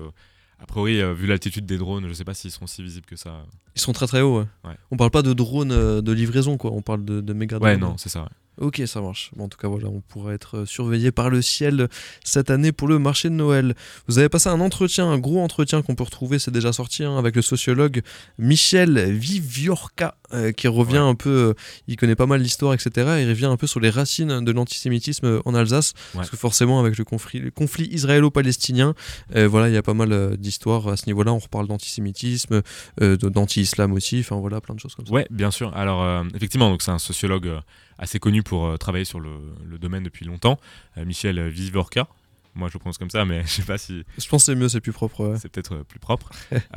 a 0.61 0.67
priori, 0.67 1.03
vu 1.15 1.27
l'altitude 1.27 1.67
des 1.67 1.79
drones, 1.79 2.09
je 2.09 2.13
sais 2.13 2.25
pas 2.25 2.33
s'ils 2.33 2.51
sont 2.51 2.67
si 2.67 2.83
visibles 2.83 3.07
que 3.07 3.17
ça. 3.17 3.45
Ils 3.75 3.81
sont 3.81 3.93
très 3.93 4.07
très 4.07 4.21
hauts. 4.21 4.41
Ouais. 4.41 4.47
Ouais. 4.65 4.77
On 4.91 4.97
parle 4.97 5.11
pas 5.11 5.23
de 5.23 5.33
drones 5.33 6.01
de 6.01 6.13
livraison, 6.13 6.57
quoi. 6.57 6.71
On 6.73 6.83
parle 6.83 7.05
de, 7.05 7.21
de 7.21 7.33
méga 7.33 7.59
drones. 7.59 7.71
Ouais, 7.71 7.77
non, 7.77 7.97
c'est 7.99 8.09
ça. 8.09 8.29
Ok, 8.61 8.83
ça 8.87 9.01
marche. 9.01 9.33
en 9.39 9.49
tout 9.49 9.59
cas, 9.59 9.67
voilà, 9.67 9.89
on 9.89 10.01
pourra 10.01 10.33
être 10.33 10.59
euh, 10.59 10.67
surveillé 10.67 11.11
par 11.11 11.29
le 11.29 11.43
ciel 11.43 11.89
cette 12.25 12.51
année 12.51 12.71
pour 12.71 12.87
le 12.87 13.01
marché 13.01 13.29
de 13.29 13.35
Noël. 13.35 13.75
Vous 14.07 14.19
avez 14.19 14.29
passé 14.29 14.49
un 14.49 14.61
entretien, 14.61 15.11
un 15.11 15.19
gros 15.19 15.41
entretien 15.41 15.83
qu'on 15.83 15.97
peut 15.97 16.05
retrouver, 16.05 16.39
c'est 16.39 16.53
déjà 16.53 16.73
sorti, 16.73 17.03
hein, 17.03 17.19
avec 17.19 17.35
le 17.35 17.43
sociologue 17.43 18.03
Michel 18.39 19.11
Viviorca, 19.13 20.17
euh, 20.35 20.53
qui 20.53 20.69
revient 20.69 20.99
un 20.99 21.15
peu, 21.15 21.31
euh, 21.31 21.55
il 21.89 21.97
connaît 21.97 22.17
pas 22.17 22.27
mal 22.27 22.41
l'histoire, 22.41 22.75
etc. 22.75 22.91
Il 23.21 23.29
revient 23.29 23.47
un 23.47 23.57
peu 23.57 23.67
sur 23.67 23.81
les 23.81 23.91
racines 23.91 24.45
de 24.45 24.53
l'antisémitisme 24.53 25.41
en 25.45 25.55
Alsace, 25.55 25.95
parce 26.13 26.31
que 26.31 26.37
forcément, 26.37 26.81
avec 26.81 26.99
le 26.99 27.05
conflit, 27.05 27.39
le 27.39 27.51
conflit 27.51 27.87
israélo-palestinien, 27.87 28.95
voilà, 29.35 29.69
il 29.69 29.75
y 29.75 29.79
a 29.79 29.83
pas 29.83 29.95
mal 29.95 30.37
d'histoires 30.37 30.89
à 30.89 30.97
ce 30.97 31.07
niveau-là. 31.07 31.33
On 31.33 31.39
reparle 31.39 31.67
d'antisémitisme, 31.67 32.63
d'anti-islam 33.01 33.93
aussi, 33.93 34.21
enfin 34.21 34.37
voilà, 34.37 34.61
plein 34.61 34.75
de 34.75 34.81
choses 34.81 34.95
comme 34.95 35.07
ça. 35.07 35.13
Ouais, 35.13 35.27
bien 35.31 35.51
sûr. 35.51 35.75
Alors, 35.77 36.25
effectivement, 36.35 36.71
donc 36.71 36.83
c'est 36.83 36.91
un 36.91 36.99
sociologue 36.99 37.51
assez 37.99 38.19
connu 38.19 38.43
pour 38.43 38.67
euh, 38.67 38.77
travailler 38.77 39.05
sur 39.05 39.21
le, 39.21 39.55
domaine 39.79 40.03
depuis 40.03 40.25
longtemps, 40.25 40.59
euh, 40.97 41.05
Michel 41.05 41.49
Vivorka. 41.49 42.09
Moi, 42.55 42.69
je 42.69 42.75
le 42.75 42.79
prononce 42.79 42.99
comme 42.99 43.11
ça, 43.11 43.25
mais 43.25 43.43
je 43.47 43.51
sais 43.51 43.63
pas 43.63 43.79
si. 43.79 44.05
Je 44.19 44.29
pense 44.29 44.43
que 44.43 44.53
c'est 44.53 44.55
mieux, 44.55 44.69
c'est 44.69 44.81
plus 44.81 44.93
propre. 44.93 45.37
C'est 45.41 45.49
peut-être 45.49 45.75
euh, 45.75 45.85
plus 45.85 45.99
propre. 45.99 46.31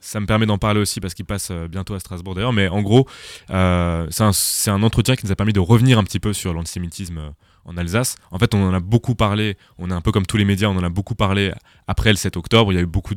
ça 0.00 0.20
me 0.20 0.26
permet 0.26 0.46
d'en 0.46 0.58
parler 0.58 0.80
aussi 0.80 1.00
parce 1.00 1.14
qu'il 1.14 1.24
passe 1.24 1.52
bientôt 1.70 1.94
à 1.94 2.00
Strasbourg 2.00 2.34
d'ailleurs. 2.34 2.52
Mais 2.52 2.68
en 2.68 2.82
gros, 2.82 3.06
c'est 3.48 4.70
un, 4.70 4.82
entretien 4.82 5.16
qui 5.16 5.26
nous 5.26 5.32
a 5.32 5.36
permis 5.36 5.52
de 5.52 5.60
revenir 5.60 5.98
un 5.98 6.04
petit 6.04 6.20
peu 6.20 6.32
sur 6.32 6.54
l'antisémitisme 6.54 7.32
en 7.64 7.76
Alsace. 7.76 8.16
En 8.30 8.38
fait, 8.38 8.54
on 8.54 8.62
en 8.66 8.72
a 8.72 8.80
beaucoup 8.80 9.14
parlé, 9.14 9.56
on 9.78 9.90
est 9.90 9.94
un 9.94 10.00
peu 10.00 10.12
comme 10.12 10.26
tous 10.26 10.36
les 10.36 10.44
médias, 10.44 10.68
on 10.68 10.76
en 10.76 10.82
a 10.82 10.88
beaucoup 10.88 11.14
parlé 11.14 11.52
après 11.86 12.10
le 12.10 12.16
7 12.16 12.36
octobre. 12.36 12.72
Il 12.72 12.76
y 12.76 12.78
a 12.78 12.82
eu 12.82 12.86
beaucoup 12.86 13.14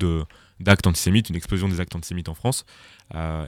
d'actes 0.60 0.86
antisémites, 0.88 1.30
une 1.30 1.36
explosion 1.36 1.68
des 1.70 1.80
actes 1.80 1.96
antisémites 1.96 2.30
en 2.30 2.36
France. 2.36 2.66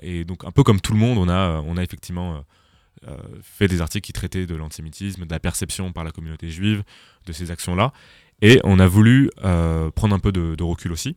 et 0.02 0.24
donc, 0.24 0.46
un 0.46 0.52
peu 0.52 0.64
comme 0.64 0.80
tout 0.80 0.94
le 0.94 1.00
monde, 1.00 1.18
on 1.18 1.30
a, 1.30 1.84
effectivement 1.84 2.44
euh, 3.08 3.18
fait 3.44 3.68
des 3.68 3.82
articles 3.82 4.06
qui 4.06 4.14
traitaient 4.14 4.46
de 4.46 4.56
l'antisémitisme, 4.56 5.26
de 5.26 5.32
la 5.32 5.40
perception 5.40 5.92
par 5.92 6.04
la 6.04 6.12
communauté 6.12 6.50
juive 6.50 6.84
de 7.28 7.34
ces 7.34 7.52
actions-là. 7.52 7.92
Et 8.42 8.60
on 8.64 8.80
a 8.80 8.88
voulu 8.88 9.30
euh, 9.44 9.92
prendre 9.92 10.16
un 10.16 10.20
peu 10.20 10.32
de, 10.32 10.64
recul 10.64 10.92
aussi, 10.92 11.16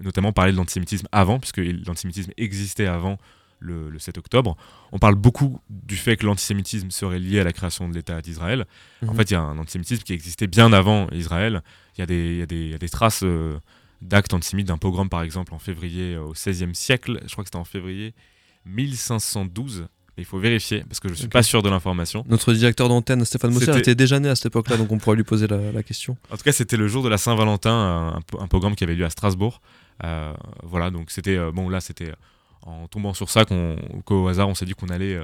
notamment 0.00 0.32
parler 0.32 0.52
de 0.52 0.56
l'antisémitisme 0.56 1.06
avant, 1.12 1.38
puisque 1.38 1.58
l'antisémitisme 1.58 2.32
existait 2.36 2.86
avant 2.86 3.18
le, 3.62 3.98
7 3.98 4.18
octobre. 4.18 4.56
On 4.90 4.98
parle 4.98 5.14
beaucoup 5.14 5.60
du 5.70 5.96
fait 5.96 6.16
que 6.16 6.26
l'antisémitisme 6.26 6.90
serait 6.90 7.18
lié 7.18 7.40
à 7.40 7.44
la 7.44 7.52
création 7.52 7.88
de 7.88 7.94
l'État 7.94 8.20
d'Israël. 8.20 8.66
En 9.02 9.12
mhm. 9.12 9.16
fait, 9.16 9.30
il 9.30 9.34
y 9.34 9.36
a 9.36 9.40
un 9.40 9.58
antisémitisme 9.58 10.02
qui 10.02 10.12
existait 10.12 10.46
bien 10.46 10.72
avant 10.72 11.08
Israël. 11.10 11.62
Il 11.96 12.00
y, 12.00 12.42
a 12.42 12.46
des, 12.46 12.88
traces 12.90 13.22
euh, 13.22 13.58
d'actes 14.00 14.34
antisémites, 14.34 14.66
d'un 14.66 14.78
pogrom 14.78 15.08
par 15.08 15.22
exemple 15.22 15.54
en 15.54 15.58
février 15.58 16.16
au 16.16 16.32
XVIe 16.32 16.74
siècle. 16.74 17.20
Je 17.26 17.32
crois 17.32 17.44
que 17.44 17.48
c'était 17.48 17.56
en 17.56 17.64
février 17.64 18.14
1512 18.66 19.88
il 20.18 20.24
faut 20.24 20.38
vérifier 20.38 20.84
parce 20.86 21.00
que 21.00 21.08
je 21.08 21.14
suis 21.14 21.28
pas 21.28 21.42
sûr 21.42 21.62
de 21.62 21.70
l'information. 21.70 22.24
Notre 22.28 22.52
directeur 22.52 22.88
d'antenne, 22.88 23.24
Stéphane 23.24 23.52
Mosser, 23.52 23.76
était 23.78 23.94
déjà 23.94 24.20
né 24.20 24.28
à 24.28 24.34
cette 24.34 24.46
époque-là, 24.46 24.76
donc 24.76 24.92
on 24.92 24.98
pourra 24.98 25.16
lui 25.16 25.24
poser 25.24 25.46
la, 25.46 25.82
question. 25.82 26.16
En 26.30 26.36
tout 26.36 26.42
cas, 26.42 26.52
c'était 26.52 26.76
le 26.76 26.86
jour 26.86 27.02
de 27.02 27.08
la 27.08 27.18
Saint-Valentin, 27.18 28.20
un, 28.38 28.46
programme 28.46 28.74
qui 28.74 28.84
avait 28.84 28.94
lieu 28.94 29.04
à 29.04 29.10
Strasbourg. 29.10 29.60
Euh, 30.04 30.32
voilà, 30.62 30.90
donc 30.90 31.10
c'était 31.10 31.36
euh, 31.36 31.52
bon 31.52 31.68
là, 31.68 31.80
c'était 31.80 32.10
euh, 32.10 32.14
en 32.62 32.88
tombant 32.88 33.14
sur 33.14 33.30
ça 33.30 33.44
qu'au 34.04 34.28
hasard, 34.28 34.48
on 34.48 34.54
s'est 34.54 34.64
dit 34.64 34.74
qu'on 34.74 34.88
allait 34.88 35.18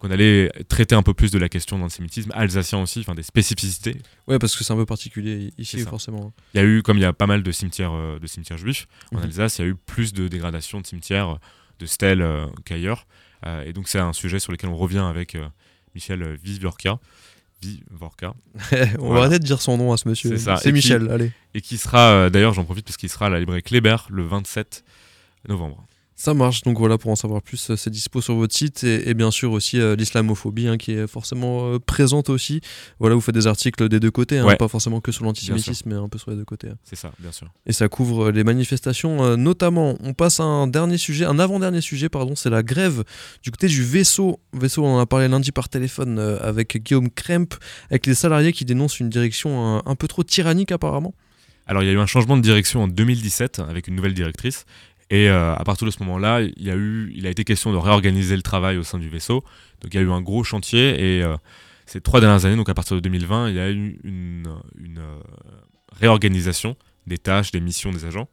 qu'on 0.00 0.10
allait 0.10 0.50
traiter 0.68 0.94
un 0.94 1.02
peu 1.02 1.14
plus 1.14 1.30
de 1.30 1.38
la 1.38 1.48
question 1.48 1.76
de 1.76 1.82
l'antisémitisme 1.82 2.30
alsacien 2.34 2.82
aussi, 2.82 3.00
enfin 3.00 3.14
des 3.14 3.22
spécificités. 3.22 3.96
Ouais, 4.26 4.38
parce 4.38 4.56
que 4.56 4.64
c'est 4.64 4.72
un 4.72 4.76
peu 4.76 4.84
particulier 4.84 5.52
ici 5.56 5.78
forcément. 5.80 6.32
Il 6.52 6.58
y 6.58 6.60
a 6.60 6.66
eu, 6.66 6.82
comme 6.82 6.98
il 6.98 7.02
y 7.02 7.06
a 7.06 7.12
pas 7.12 7.26
mal 7.26 7.42
de 7.42 7.52
cimetières, 7.52 7.92
de 8.20 8.26
cimetières 8.26 8.58
juifs 8.58 8.86
en 9.12 9.18
mhm. 9.18 9.24
Alsace, 9.24 9.58
il 9.58 9.62
y 9.62 9.64
a 9.64 9.68
eu 9.68 9.76
plus 9.76 10.12
de 10.12 10.28
dégradation 10.28 10.80
de 10.80 10.86
cimetières, 10.86 11.38
de 11.78 11.86
stèles 11.86 12.26
qu'ailleurs. 12.64 13.06
Euh, 13.46 13.64
et 13.64 13.72
donc 13.72 13.88
c'est 13.88 13.98
un 13.98 14.12
sujet 14.12 14.38
sur 14.38 14.52
lequel 14.52 14.70
on 14.70 14.76
revient 14.76 14.98
avec 14.98 15.34
euh, 15.34 15.46
Michel 15.94 16.36
Vivorka. 16.42 16.98
Vivorka. 17.62 18.34
on 18.98 19.12
va 19.12 19.20
arrêter 19.20 19.38
de 19.38 19.44
dire 19.44 19.62
son 19.62 19.78
nom 19.78 19.92
à 19.92 19.96
ce 19.96 20.08
monsieur. 20.08 20.36
C'est 20.36 20.72
Michel, 20.72 21.10
allez. 21.10 21.32
Et 21.54 21.60
qui 21.60 21.78
sera, 21.78 22.10
euh, 22.10 22.30
d'ailleurs 22.30 22.54
j'en 22.54 22.64
profite 22.64 22.84
parce 22.84 22.96
qu'il 22.96 23.08
sera 23.08 23.26
à 23.26 23.30
la 23.30 23.40
librairie 23.40 23.62
Kléber 23.62 23.96
le 24.10 24.24
27 24.24 24.84
novembre. 25.48 25.84
Ça 26.16 26.32
marche, 26.32 26.62
donc 26.62 26.78
voilà, 26.78 26.96
pour 26.96 27.10
en 27.10 27.16
savoir 27.16 27.42
plus, 27.42 27.70
euh, 27.70 27.76
c'est 27.76 27.90
dispo 27.90 28.20
sur 28.20 28.36
votre 28.36 28.54
site 28.54 28.84
et, 28.84 29.14
bien 29.14 29.32
sûr 29.32 29.50
aussi 29.50 29.80
euh, 29.80 29.96
l'islamophobie 29.96 30.68
hein, 30.68 30.76
qui 30.76 30.92
est 30.92 31.08
forcément 31.08 31.72
euh, 31.72 31.78
présente 31.80 32.30
aussi. 32.30 32.60
Voilà, 33.00 33.16
vous 33.16 33.20
faites 33.20 33.34
des 33.34 33.48
articles 33.48 33.88
des 33.88 33.98
deux 33.98 34.12
côtés, 34.12 34.38
hein, 34.38 34.54
pas 34.56 34.68
forcément 34.68 35.00
que 35.00 35.10
sur 35.10 35.24
l'antisémitisme, 35.24 35.88
mais 35.88 35.96
un 35.96 36.08
peu 36.08 36.18
sur 36.18 36.30
les 36.30 36.36
deux 36.36 36.44
côtés. 36.44 36.68
Hein. 36.68 36.76
C'est 36.84 36.94
ça, 36.94 37.12
bien 37.18 37.32
sûr. 37.32 37.48
Et 37.66 37.72
ça 37.72 37.88
couvre 37.88 38.30
les 38.30 38.44
manifestations, 38.44 39.36
notamment. 39.36 39.96
On 40.04 40.14
passe 40.14 40.38
à 40.38 40.44
un 40.44 40.68
dernier 40.68 40.98
sujet, 40.98 41.24
un 41.24 41.40
avant-dernier 41.40 41.80
sujet, 41.80 42.08
pardon, 42.08 42.36
c'est 42.36 42.50
la 42.50 42.62
grève 42.62 43.02
du 43.42 43.50
côté 43.50 43.66
du 43.66 43.82
vaisseau. 43.82 44.40
Vaisseau, 44.52 44.84
on 44.84 44.96
en 44.96 45.00
a 45.00 45.06
parlé 45.06 45.26
lundi 45.26 45.50
par 45.50 45.68
téléphone 45.68 46.18
avec 46.18 46.76
Guillaume 46.76 47.10
Kremp, 47.10 47.54
avec 47.90 48.06
les 48.06 48.14
salariés 48.14 48.52
qui 48.52 48.64
dénoncent 48.64 49.00
une 49.00 49.10
direction 49.10 49.84
un 49.84 49.94
peu 49.96 50.06
trop 50.06 50.22
tyrannique 50.22 50.70
apparemment. 50.70 51.12
Alors 51.66 51.82
il 51.82 51.86
y 51.86 51.88
a 51.88 51.92
eu 51.92 51.98
un 51.98 52.06
changement 52.06 52.36
de 52.36 52.42
direction 52.42 52.82
en 52.82 52.88
2017 52.88 53.60
avec 53.60 53.88
une 53.88 53.94
nouvelle 53.94 54.12
directrice 54.12 54.66
et 55.14 55.28
euh, 55.28 55.54
à 55.54 55.62
partir 55.62 55.86
de 55.86 55.92
ce 55.92 56.00
moment-là, 56.00 56.40
il, 56.40 57.26
a 57.26 57.30
été 57.30 57.44
question 57.44 57.72
de 57.72 57.76
réorganiser 57.76 58.34
le 58.34 58.42
travail 58.42 58.78
au 58.78 58.82
sein 58.82 58.98
du 58.98 59.08
vaisseau. 59.08 59.44
Donc 59.80 59.94
il 59.94 59.96
y 59.96 60.00
a 60.00 60.02
eu 60.02 60.10
un 60.10 60.20
gros 60.20 60.42
chantier 60.42 61.18
et 61.18 61.22
euh, 61.22 61.36
ces 61.86 62.00
trois 62.00 62.20
dernières 62.20 62.44
années, 62.46 62.56
donc 62.56 62.68
à 62.68 62.74
partir 62.74 62.96
de 62.96 63.00
2020, 63.00 63.50
il 63.50 63.54
y 63.54 63.60
a 63.60 63.70
eu 63.70 64.00
une, 64.02 64.48
euh, 64.98 65.20
réorganisation 65.92 66.76
des 67.06 67.16
tâches, 67.16 67.52
des 67.52 67.60
missions 67.60 67.92
des 67.92 68.06
agents. 68.06 68.28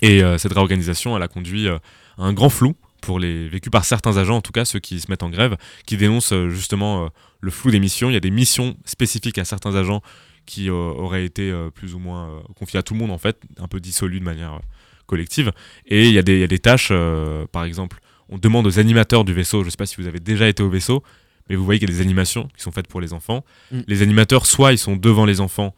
Et 0.00 0.22
cette 0.38 0.52
réorganisation, 0.52 1.14
elle 1.16 1.22
a 1.22 1.28
conduit 1.28 1.68
à 1.68 1.80
un 2.16 2.32
grand 2.32 2.48
flou 2.48 2.74
pour 3.02 3.18
les 3.18 3.48
vécus 3.48 3.70
par 3.70 3.84
certains 3.84 4.16
agents, 4.16 4.36
en 4.36 4.40
tout 4.40 4.52
cas 4.52 4.64
ceux 4.64 4.78
qui 4.78 4.98
se 5.00 5.10
mettent 5.10 5.24
en 5.24 5.28
grève, 5.28 5.56
qui 5.84 5.98
dénoncent 5.98 6.32
justement 6.48 7.10
le 7.40 7.50
flou 7.50 7.70
des 7.70 7.80
missions. 7.80 8.08
Il 8.08 8.14
y 8.14 8.16
a 8.16 8.20
des 8.20 8.30
missions 8.30 8.76
spécifiques 8.86 9.36
à 9.36 9.44
certains 9.44 9.74
agents 9.74 10.00
qui 10.46 10.70
auraient 10.70 11.24
été 11.24 11.52
plus 11.74 11.94
ou 11.94 11.98
moins 11.98 12.40
confiées 12.56 12.78
à 12.78 12.82
tout 12.82 12.94
le 12.94 13.00
monde 13.00 13.10
en 13.10 13.18
fait, 13.18 13.42
un 13.58 13.66
peu 13.66 13.80
dissolues 13.80 14.20
de 14.20 14.24
manière 14.24 14.60
collective. 15.10 15.52
Et 15.86 16.08
il 16.08 16.14
y, 16.14 16.18
a 16.18 16.22
des 16.22 16.58
tâches, 16.58 16.88
euh, 16.92 17.46
par 17.50 17.64
exemple, 17.64 17.98
on 18.28 18.38
demande 18.38 18.66
aux 18.66 18.78
animateurs 18.78 19.24
du 19.24 19.34
vaisseau, 19.34 19.60
je 19.60 19.66
ne 19.66 19.70
sais 19.70 19.76
pas 19.76 19.86
si 19.86 19.96
vous 19.96 20.06
avez 20.06 20.20
déjà 20.20 20.48
été 20.48 20.62
au 20.62 20.70
vaisseau, 20.70 21.02
mais 21.48 21.56
vous 21.56 21.64
voyez 21.64 21.80
qu'il 21.80 21.90
y 21.90 21.92
a 21.92 21.96
des 21.96 22.00
animations 22.00 22.48
qui 22.56 22.62
sont 22.62 22.70
faites 22.70 22.86
pour 22.86 23.00
les 23.00 23.12
enfants. 23.12 23.44
Mm. 23.72 23.80
Les 23.88 24.02
animateurs, 24.02 24.46
soit 24.46 24.72
ils 24.72 24.78
sont 24.78 24.96
devant 24.96 25.26
les 25.26 25.40
enfants 25.40 25.74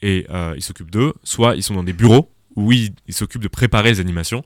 et 0.00 0.26
euh, 0.30 0.54
ils 0.56 0.62
s'occupent 0.62 0.90
d'eux, 0.90 1.12
soit 1.22 1.54
ils 1.54 1.62
sont 1.62 1.74
dans 1.74 1.84
des 1.84 1.92
bureaux 1.92 2.30
où 2.56 2.72
ils 2.72 2.92
s'occupent 3.10 3.42
de 3.42 3.48
préparer 3.48 3.90
les 3.90 4.00
animations. 4.00 4.42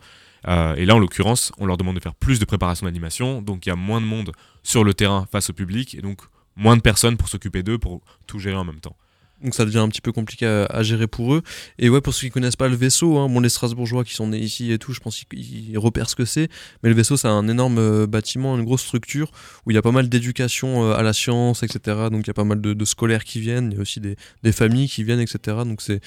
et 0.47 0.85
là, 0.85 0.95
en 0.95 0.99
l'occurrence, 1.01 1.53
on 1.59 1.67
leur 1.67 1.77
demande 1.77 1.97
de 1.97 2.01
faire 2.01 2.15
plus 2.15 2.39
de 2.39 2.45
préparation 2.45 2.87
d'animation, 2.87 3.43
donc 3.43 3.67
il 3.67 3.69
y 3.69 3.73
a 3.73 3.77
moins 3.77 4.01
de 4.01 4.07
monde 4.07 4.31
sur 4.63 4.85
le 4.85 4.95
terrain 4.95 5.27
face 5.33 5.51
au 5.51 5.53
public, 5.53 5.97
et 5.97 6.03
donc 6.03 6.21
moins 6.55 6.77
de 6.77 6.83
personnes 6.83 7.17
pour 7.17 7.29
s'occuper 7.29 7.65
d'eux, 7.65 7.79
pour 7.79 8.03
tout 8.29 8.39
gérer 8.39 8.57
en 8.57 8.65
même 8.65 8.81
temps. 8.81 8.97
Donc 9.43 9.55
ça 9.55 9.67
devient 9.67 9.79
un 9.79 9.89
petit 9.89 10.01
peu 10.01 10.13
compliqué 10.13 10.47
à, 10.47 10.83
gérer 10.83 11.07
pour 11.07 11.35
eux. 11.35 11.43
Et 11.79 11.91
ouais, 11.91 12.01
pour 12.01 12.15
ceux 12.15 12.27
qui 12.27 12.31
connaissent 12.31 12.57
pas 12.57 12.69
le 12.69 12.77
vaisseau, 12.77 13.19
hein, 13.19 13.29
bon, 13.29 13.41
les 13.41 13.51
Strasbourgeois 13.51 14.03
qui 14.03 14.15
sont 14.15 14.29
nés 14.29 14.39
ici 14.39 14.73
et 14.73 14.79
tout, 14.79 14.95
je 14.95 15.01
pense 15.01 15.25
qu'ils 15.25 15.79
repèrent 15.79 16.09
ce 16.09 16.17
que 16.17 16.25
c'est. 16.25 16.49
Mais 16.83 16.89
le 16.89 16.95
vaisseau, 16.95 17.17
c'est 17.17 17.29
un 17.29 17.47
énorme 17.47 17.79
euh, 17.79 18.07
bâtiment, 18.07 18.57
une 18.57 18.65
grosse 18.65 18.83
structure 18.83 19.31
où 19.67 19.71
il 19.71 19.75
y 19.75 19.77
a 19.77 19.83
pas 19.83 19.93
mal 19.93 20.09
d'éducation 20.09 20.85
euh, 20.85 20.95
à 20.95 21.03
la 21.03 21.13
science, 21.13 21.63
etc. 21.63 22.09
Donc 22.11 22.23
il 22.23 22.29
y 22.29 22.31
a 22.31 22.35
pas 22.35 22.45
mal 22.45 22.61
de, 22.61 22.85
scolaires 22.85 23.25
qui 23.25 23.41
viennent, 23.41 23.73
il 23.73 23.75
y 23.75 23.79
a 23.79 23.83
aussi 23.83 24.01
des, 24.01 24.17
familles 24.53 24.89
qui 24.89 25.05
viennent, 25.05 25.21
etc. 25.21 25.59
Donc 25.65 25.83
c'est 25.83 26.01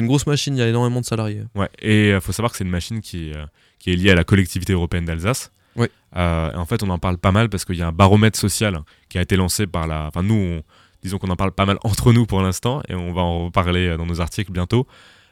une 0.00 0.06
grosse 0.06 0.26
machine, 0.26 0.56
il 0.56 0.58
y 0.58 0.62
a 0.62 0.68
énormément 0.68 1.00
de 1.00 1.06
salariés. 1.06 1.42
Ouais, 1.54 1.68
et 1.80 2.10
il 2.10 2.20
faut 2.20 2.32
savoir 2.32 2.50
que 2.50 2.58
c'est 2.58 2.64
une 2.64 2.70
machine 2.70 3.00
qui, 3.00 3.32
qui 3.78 3.92
est 3.92 3.96
liée 3.96 4.10
à 4.10 4.14
la 4.14 4.24
collectivité 4.24 4.72
européenne 4.72 5.04
d'Alsace. 5.04 5.52
Ouais. 5.76 5.90
en 6.14 6.66
fait, 6.66 6.82
on 6.82 6.90
en 6.90 6.98
parle 6.98 7.18
pas 7.18 7.32
mal 7.32 7.48
parce 7.48 7.64
qu'il 7.64 7.76
y 7.76 7.82
a 7.82 7.86
un 7.86 7.92
baromètre 7.92 8.38
social 8.38 8.80
qui 9.08 9.18
a 9.18 9.22
été 9.22 9.36
lancé 9.36 9.66
par 9.66 9.86
la. 9.86 10.06
Enfin, 10.06 10.22
nous, 10.22 10.34
on, 10.34 10.62
disons 11.02 11.18
qu'on 11.18 11.30
en 11.30 11.36
parle 11.36 11.52
pas 11.52 11.66
mal 11.66 11.78
entre 11.84 12.12
nous 12.12 12.26
pour 12.26 12.42
l'instant, 12.42 12.82
et 12.88 12.94
on 12.94 13.12
va 13.12 13.22
en 13.22 13.46
reparler 13.46 13.88
euh, 13.88 13.96
dans 13.96 14.06
nos 14.06 14.20
articles 14.20 14.52
bientôt, 14.52 14.86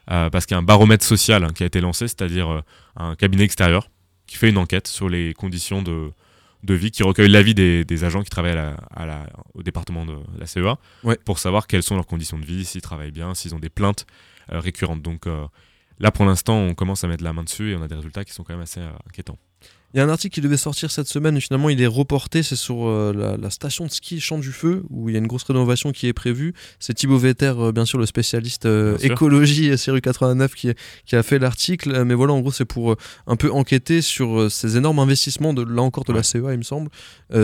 euh, 0.09 0.29
parce 0.29 0.45
qu'il 0.45 0.55
y 0.55 0.57
a 0.57 0.59
un 0.59 0.63
baromètre 0.63 1.05
social 1.05 1.53
qui 1.53 1.63
a 1.63 1.65
été 1.65 1.81
lancé, 1.81 2.07
c'est-à-dire 2.07 2.49
euh, 2.49 2.61
un 2.97 3.15
cabinet 3.15 3.43
extérieur 3.43 3.89
qui 4.27 4.37
fait 4.37 4.49
une 4.49 4.57
enquête 4.57 4.87
sur 4.87 5.09
les 5.09 5.33
conditions 5.33 5.81
de, 5.81 6.11
de 6.63 6.73
vie, 6.73 6.91
qui 6.91 7.03
recueille 7.03 7.29
l'avis 7.29 7.53
des, 7.53 7.83
des, 7.83 8.03
agents 8.03 8.21
qui 8.21 8.29
travaillent 8.29 8.57
à 8.95 9.05
la, 9.05 9.25
au 9.53 9.63
département 9.63 10.05
de 10.05 10.15
la 10.37 10.45
CEA, 10.45 10.77
pour 11.25 11.39
savoir 11.39 11.67
quelles 11.67 11.83
sont 11.83 11.95
leurs 11.95 12.07
conditions 12.07 12.39
de 12.39 12.45
vie, 12.45 12.63
s'ils 12.63 12.81
travaillent 12.81 13.11
bien, 13.11 13.33
s'ils 13.35 13.55
ont 13.55 13.59
des 13.59 13.69
plaintes 13.69 14.05
récurrentes. 14.47 15.01
Donc 15.01 15.25
là, 15.99 16.11
pour 16.11 16.23
l'instant, 16.23 16.55
on 16.55 16.75
commence 16.75 17.03
à 17.03 17.09
mettre 17.09 17.25
la 17.25 17.33
main 17.33 17.43
dessus 17.43 17.71
et 17.71 17.75
on 17.75 17.81
a 17.81 17.89
des 17.89 17.95
résultats 17.95 18.23
qui 18.23 18.31
sont 18.31 18.43
quand 18.43 18.53
même 18.53 18.61
assez 18.61 18.79
inquiétants. 19.09 19.37
Il 19.93 19.97
y 19.97 19.99
a 19.99 20.05
un 20.05 20.09
article 20.09 20.35
qui 20.35 20.41
devait 20.41 20.57
sortir 20.57 20.89
cette 20.89 21.07
semaine 21.07 21.35
et 21.35 21.41
finalement 21.41 21.69
il 21.69 21.81
est 21.81 21.87
reporté. 21.87 22.43
C'est 22.43 22.55
sur 22.55 22.87
euh, 22.87 23.37
la, 23.37 23.49
station 23.49 23.85
de 23.85 23.91
ski 23.91 24.21
Champ 24.21 24.39
du 24.39 24.51
Feu 24.51 24.83
où 24.89 25.09
il 25.09 25.13
y 25.13 25.15
a 25.15 25.19
une 25.19 25.27
grosse 25.27 25.43
rénovation 25.43 25.91
qui 25.91 26.07
est 26.07 26.13
prévue. 26.13 26.53
C'est 26.79 26.93
Thibaut 26.93 27.17
Vetter, 27.17 27.53
euh, 27.57 27.71
bien 27.73 27.85
sûr, 27.85 27.99
le 27.99 28.05
spécialiste 28.05 28.65
euh, 28.65 28.97
écologie 28.99 29.77
Série 29.77 30.01
89 30.01 30.55
qui, 30.55 30.71
qui 31.05 31.15
a 31.15 31.23
fait 31.23 31.39
l'article. 31.39 32.05
Mais 32.05 32.13
voilà, 32.13 32.33
en 32.33 32.39
gros, 32.39 32.51
c'est 32.51 32.65
pour 32.65 32.95
un 33.27 33.35
peu 33.35 33.51
enquêter 33.51 34.01
sur 34.01 34.49
ces 34.49 34.77
énormes 34.77 34.99
investissements, 34.99 35.53
de, 35.53 35.63
là 35.63 35.81
encore 35.81 36.05
de 36.05 36.13
la 36.13 36.23
CEA, 36.23 36.53
il 36.53 36.59
me 36.59 36.63
semble, 36.63 36.89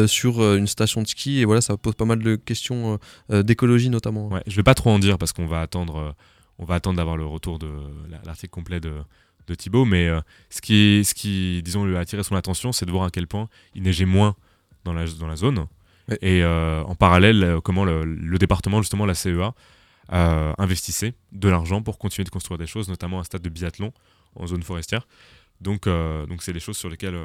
sur 0.07 0.55
une 0.55 0.67
station 0.67 1.01
de 1.01 1.07
ski. 1.07 1.39
Et 1.39 1.45
voilà, 1.45 1.61
ça 1.61 1.75
pose 1.75 1.95
pas 1.95 2.05
mal 2.05 2.19
de 2.19 2.35
questions 2.35 2.99
d'écologie 3.29 3.89
notamment. 3.89 4.29
Ouais, 4.29 4.43
je 4.47 4.55
vais 4.55 4.63
pas 4.63 4.73
trop 4.73 4.89
en 4.89 4.99
dire 4.99 5.17
parce 5.17 5.33
qu'on 5.33 5.47
va 5.47 5.61
attendre, 5.61 6.15
on 6.59 6.65
va 6.65 6.75
attendre 6.75 6.97
d'avoir 6.97 7.17
le 7.17 7.25
retour 7.25 7.59
de 7.59 7.67
l'article 8.25 8.51
complet 8.51 8.79
de 8.79 8.91
de 9.47 9.55
Thibaut, 9.55 9.85
mais 9.85 10.07
euh, 10.07 10.19
ce, 10.49 10.61
qui, 10.61 11.03
ce 11.05 11.13
qui, 11.13 11.61
disons, 11.63 11.85
lui 11.85 11.95
a 11.95 11.99
attiré 11.99 12.23
son 12.23 12.35
attention, 12.35 12.71
c'est 12.71 12.85
de 12.85 12.91
voir 12.91 13.05
à 13.05 13.09
quel 13.09 13.27
point 13.27 13.47
il 13.73 13.83
neigeait 13.83 14.05
moins 14.05 14.35
dans 14.83 14.93
la, 14.93 15.05
dans 15.05 15.27
la 15.27 15.35
zone. 15.35 15.65
Et 16.21 16.43
euh, 16.43 16.83
en 16.83 16.95
parallèle, 16.95 17.43
euh, 17.43 17.61
comment 17.61 17.85
le, 17.85 18.37
département, 18.37 18.81
justement, 18.81 19.05
la 19.05 19.15
CEA, 19.15 19.53
investissait 20.09 21.15
de 21.33 21.49
l'argent 21.49 21.81
pour 21.81 21.97
continuer 21.97 22.23
de 22.23 22.29
construire 22.29 22.57
des 22.57 22.67
choses, 22.67 22.87
notamment 22.87 23.19
un 23.19 23.25
stade 23.25 23.41
de 23.41 23.49
biathlon 23.49 23.91
en 24.35 24.47
zone 24.47 24.63
forestière. 24.63 25.05
Donc, 25.59 25.85
donc 25.85 26.43
c'est 26.43 26.53
des 26.53 26.61
choses 26.61 26.77
sur 26.77 26.87
lesquelles 26.87 27.17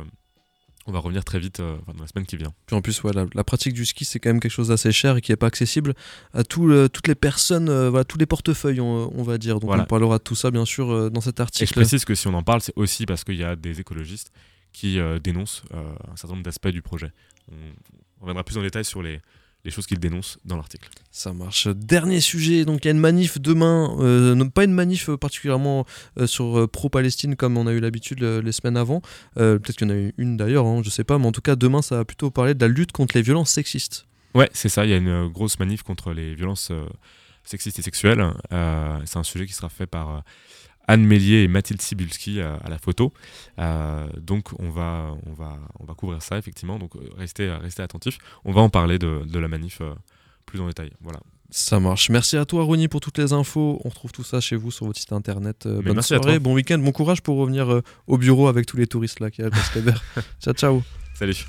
on 0.86 0.92
va 0.92 0.98
revenir 0.98 1.24
très 1.24 1.38
vite 1.38 1.60
euh, 1.60 1.76
dans 1.94 2.02
la 2.02 2.08
semaine 2.08 2.26
qui 2.26 2.36
vient. 2.36 2.52
Puis 2.66 2.74
en 2.74 2.82
plus, 2.82 3.02
la, 3.04 3.44
pratique 3.44 3.72
du 3.72 3.84
ski, 3.84 4.04
c'est 4.04 4.18
quand 4.18 4.30
même 4.30 4.40
quelque 4.40 4.52
chose 4.52 4.68
d'assez 4.68 4.92
cher 4.92 5.16
et 5.16 5.20
qui 5.20 5.32
n'est 5.32 5.36
pas 5.36 5.46
accessible 5.46 5.94
à 6.32 6.44
toutes 6.44 7.06
les 7.06 7.14
personnes, 7.14 7.68
euh, 7.68 7.90
voilà, 7.90 8.04
tous 8.04 8.18
les 8.18 8.26
portefeuilles, 8.26 8.80
on, 8.80 9.22
va 9.22 9.38
dire. 9.38 9.60
Donc 9.60 9.70
on 9.72 9.84
parlera 9.84 10.18
de 10.18 10.22
tout 10.22 10.34
ça, 10.34 10.50
bien 10.50 10.64
sûr, 10.64 10.90
euh, 10.90 11.10
dans 11.10 11.20
cet 11.20 11.40
article. 11.40 11.64
Et 11.64 11.66
je 11.66 11.72
précise 11.72 12.04
que 12.04 12.14
si 12.14 12.26
on 12.26 12.34
en 12.34 12.42
parle, 12.42 12.60
c'est 12.60 12.72
aussi 12.76 13.06
parce 13.06 13.24
qu'il 13.24 13.36
y 13.36 13.44
a 13.44 13.56
des 13.56 13.80
écologistes 13.80 14.32
qui 14.72 14.98
dénoncent 15.22 15.64
un 15.74 16.16
certain 16.16 16.34
nombre 16.34 16.44
d'aspects 16.44 16.68
du 16.68 16.80
projet. 16.80 17.12
on, 17.50 18.22
reviendra 18.22 18.42
plus 18.42 18.56
en 18.56 18.62
détail 18.62 18.86
sur 18.86 19.02
les, 19.02 19.20
les 19.64 19.71
choses 19.71 19.87
qu'il 19.87 19.99
dénonce 19.99 20.38
dans 20.45 20.57
l'article. 20.57 20.88
Ça 21.11 21.33
marche. 21.33 21.69
Dernier 21.69 22.21
sujet, 22.21 22.64
donc 22.64 22.85
il 22.85 22.87
y 22.87 22.88
a 22.88 22.92
une 22.92 22.99
manif 22.99 23.40
demain, 23.40 23.97
euh, 24.00 24.45
pas 24.47 24.64
une 24.64 24.73
manif 24.73 25.11
particulièrement 25.11 25.87
euh, 26.19 26.26
sur 26.26 26.59
euh, 26.59 26.66
pro-Palestine 26.66 27.37
comme 27.37 27.57
on 27.57 27.66
a 27.66 27.73
eu 27.73 27.81
l'habitude 27.81 28.23
les 28.23 28.52
semaines 28.52 28.76
avant, 28.76 29.02
peut-être 29.35 29.76
qu'il 29.76 29.88
y 29.88 29.90
en 29.90 29.95
a 29.95 29.99
eu 29.99 30.14
une 30.19 30.37
d'ailleurs, 30.37 30.66
hein, 30.66 30.83
je 30.85 30.90
sais 30.90 31.04
pas, 31.04 31.19
mais 31.19 31.26
en 31.26 31.33
tout 31.33 31.40
cas 31.40 31.57
demain 31.57 31.83
ça 31.83 31.97
va 31.97 32.04
plutôt 32.04 32.31
parler 32.31 32.54
de 32.54 32.61
la 32.61 32.69
lutte 32.69 32.92
contre 32.92 33.16
les 33.16 33.23
violences 33.23 33.50
sexistes. 33.50 34.07
Ouais, 34.35 34.49
c'est 34.52 34.69
ça, 34.69 34.85
il 34.85 34.90
y 34.90 34.95
a 34.95 34.97
une 34.97 35.28
grosse 35.28 35.59
manif 35.59 35.83
contre 35.83 36.12
les 36.12 36.35
violences 36.35 36.73
sexistes 37.45 37.78
et 37.78 37.83
sexuelles. 37.83 38.25
c'est 38.50 39.19
un 39.19 39.23
sujet 39.23 39.47
qui 39.47 39.52
sera 39.52 39.69
fait 39.69 39.87
par 39.87 40.25
Anne 40.88 41.04
Mélier 41.04 41.42
et 41.42 41.48
Mathilde 41.48 41.80
Sibulski 41.80 42.40
à, 42.40 42.68
la 42.68 42.78
photo. 42.78 43.12
Euh, 43.58 44.06
donc 44.20 44.48
on 44.58 44.70
va, 44.70 45.14
on, 45.26 45.32
va, 45.32 45.58
on 45.80 45.84
va 45.84 45.94
couvrir 45.94 46.22
ça 46.22 46.38
effectivement, 46.38 46.78
donc 46.78 46.96
euh, 46.96 47.00
restez, 47.16 47.50
restez 47.50 47.82
attentifs. 47.82 48.18
On 48.44 48.52
va 48.52 48.60
en 48.60 48.68
parler 48.68 48.98
de, 48.98 49.38
la 49.38 49.48
manif 49.48 49.80
euh, 49.80 49.94
plus 50.46 50.60
en 50.60 50.66
détail. 50.66 50.90
Voilà. 51.00 51.20
Ça 51.50 51.80
marche. 51.80 52.08
Merci 52.08 52.38
à 52.38 52.46
toi, 52.46 52.64
Rony, 52.64 52.88
pour 52.88 53.00
toutes 53.00 53.18
les 53.18 53.34
infos. 53.34 53.78
On 53.84 53.88
retrouve 53.90 54.10
tout 54.10 54.24
ça 54.24 54.40
chez 54.40 54.56
vous 54.56 54.70
sur 54.70 54.86
votre 54.86 54.98
site 54.98 55.12
internet. 55.12 55.68
bonne 55.68 56.00
soirée, 56.00 56.38
bon 56.38 56.54
week-end, 56.54 56.78
bon 56.78 56.92
courage 56.92 57.20
pour 57.20 57.36
revenir 57.36 57.82
au 58.06 58.16
bureau 58.16 58.48
avec 58.48 58.64
tous 58.64 58.78
les 58.78 58.86
touristes 58.86 59.20
là 59.20 59.30
qui 59.30 59.42
a 59.42 59.50
ciao, 60.40 60.54
ciao. 60.54 60.82
Salut. 61.14 61.46